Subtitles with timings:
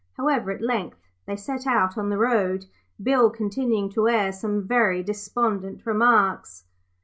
[0.17, 0.97] However, at length
[1.27, 2.65] they set out on the road,
[3.03, 6.63] Bill continuing to air some very despondent remarks.